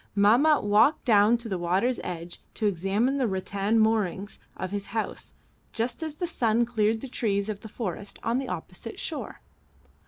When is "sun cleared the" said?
6.25-7.07